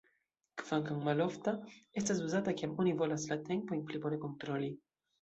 [0.61, 1.53] Kvankam malofta,
[2.03, 4.77] estas uzata kiam oni volas la tempojn pli bone kontroli.